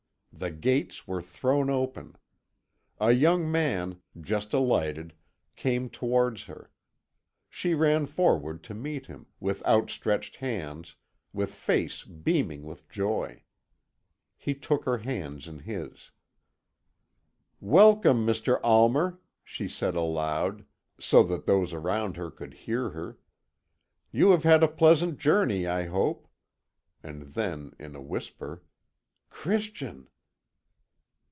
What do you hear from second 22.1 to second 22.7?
her could